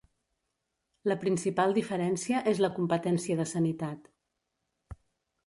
La 1.11 1.17
principal 1.23 1.75
diferència 1.79 2.41
és 2.53 2.63
la 2.67 2.71
competència 2.79 3.39
de 3.43 3.47
sanitat. 3.53 4.11